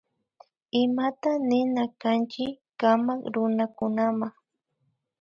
Imata 0.81 1.31
nina 1.49 1.83
kanchi 2.01 2.45
kamak 2.79 3.21
runakunama 3.33 4.27